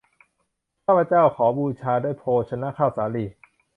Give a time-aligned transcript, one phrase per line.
[0.85, 3.25] ข้าพเจ้าขอบูชาด้วยโภชนะข้าวสาลี